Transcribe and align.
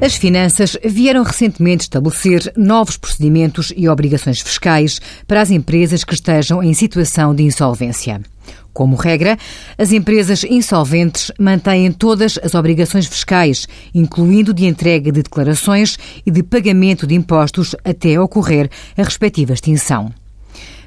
As 0.00 0.14
finanças 0.14 0.78
vieram 0.82 1.22
recentemente 1.22 1.82
estabelecer 1.82 2.50
novos 2.56 2.96
procedimentos 2.96 3.70
e 3.76 3.86
obrigações 3.86 4.40
fiscais 4.40 4.98
para 5.26 5.42
as 5.42 5.50
empresas 5.50 6.04
que 6.04 6.14
estejam 6.14 6.62
em 6.62 6.72
situação 6.72 7.34
de 7.34 7.42
insolvência. 7.42 8.18
Como 8.72 8.96
regra, 8.96 9.36
as 9.76 9.92
empresas 9.92 10.42
insolventes 10.44 11.30
mantêm 11.38 11.92
todas 11.92 12.38
as 12.42 12.54
obrigações 12.54 13.06
fiscais, 13.06 13.68
incluindo 13.94 14.54
de 14.54 14.64
entrega 14.64 15.12
de 15.12 15.22
declarações 15.22 15.98
e 16.24 16.30
de 16.30 16.42
pagamento 16.42 17.06
de 17.06 17.14
impostos 17.14 17.76
até 17.84 18.18
ocorrer 18.18 18.70
a 18.96 19.02
respectiva 19.02 19.52
extinção. 19.52 20.10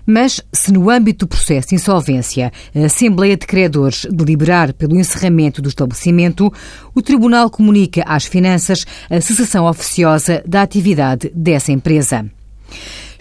Mas, 0.05 0.41
se 0.51 0.71
no 0.71 0.89
âmbito 0.89 1.25
do 1.25 1.29
processo 1.29 1.69
de 1.69 1.75
insolvência 1.75 2.51
a 2.75 2.85
Assembleia 2.85 3.37
de 3.37 3.47
Credores 3.47 4.05
deliberar 4.11 4.73
pelo 4.73 4.99
encerramento 4.99 5.61
do 5.61 5.69
estabelecimento, 5.69 6.51
o 6.93 7.01
Tribunal 7.01 7.49
comunica 7.49 8.03
às 8.05 8.25
finanças 8.25 8.85
a 9.09 9.21
cessação 9.21 9.65
oficiosa 9.65 10.43
da 10.45 10.61
atividade 10.61 11.31
dessa 11.33 11.71
empresa. 11.71 12.25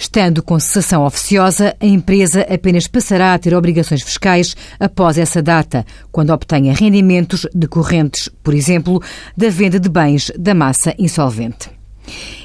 Estando 0.03 0.43
com 0.43 0.59
cessação 0.59 1.07
oficiosa, 1.07 1.77
a 1.79 1.87
empresa 1.87 2.45
apenas 2.53 2.89
passará 2.89 3.35
a 3.35 3.39
ter 3.39 3.55
obrigações 3.55 4.03
fiscais 4.03 4.57
após 4.81 5.17
essa 5.17 5.41
data, 5.41 5.87
quando 6.11 6.31
obtenha 6.31 6.75
rendimentos 6.75 7.47
decorrentes, 7.55 8.29
por 8.43 8.53
exemplo, 8.53 9.01
da 9.37 9.49
venda 9.49 9.79
de 9.79 9.89
bens 9.89 10.33
da 10.37 10.55
massa 10.55 10.93
insolvente. 10.99 11.71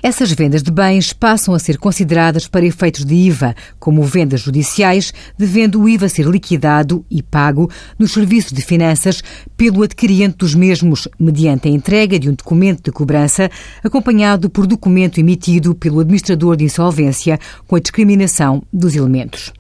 Essas 0.02 0.32
vendas 0.32 0.62
de 0.62 0.72
bens 0.72 1.12
passam 1.12 1.54
a 1.54 1.60
ser 1.60 1.78
consideradas 1.78 2.48
para 2.48 2.66
efeitos 2.66 3.04
de 3.04 3.16
IVA, 3.16 3.56
como 3.80 4.04
vendas 4.04 4.42
judiciais, 4.42 5.14
devendo 5.38 5.82
o 5.82 5.90
IVA 5.90 6.08
ser 6.08 6.26
liquidado 6.28 7.04
e 7.10 7.24
pago 7.24 7.70
nos 7.98 8.12
serviços 8.12 8.52
de 8.52 8.62
finanças 8.62 9.24
pelo 9.56 9.82
adquiriente 9.82 10.38
dos 10.38 10.54
mesmos, 10.54 11.08
mediante 11.20 11.68
a 11.68 11.72
entrega 11.72 12.20
de 12.20 12.30
um 12.30 12.34
documento 12.34 12.84
de 12.84 12.92
cobrança, 12.92 13.50
acompanhado 13.84 14.50
por 14.50 14.68
documento 14.68 15.20
emitido 15.20 15.74
pelo 15.74 16.00
administrador 16.00 16.56
de 16.56 16.66
insolvência 16.66 17.40
com 17.66 17.76
a 17.76 17.80
discriminação 17.80 18.64
dos 18.72 18.96
elementos. 18.96 19.52